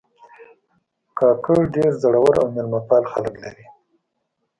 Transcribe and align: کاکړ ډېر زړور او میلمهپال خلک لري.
کاکړ 1.19 1.57
ډېر 1.75 1.91
زړور 2.01 2.33
او 2.41 2.47
میلمهپال 2.55 3.03
خلک 3.11 3.35
لري. 3.43 3.65